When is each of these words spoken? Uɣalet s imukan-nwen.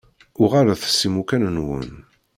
Uɣalet 0.41 0.83
s 0.97 0.99
imukan-nwen. 1.07 1.89